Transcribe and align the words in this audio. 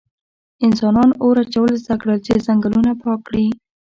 انسانان 0.65 1.09
اور 1.23 1.35
اچول 1.43 1.71
زده 1.83 1.95
کړل 2.01 2.19
چې 2.27 2.33
ځنګلونه 2.45 2.91
پاک 3.03 3.19
کړي. 3.27 3.45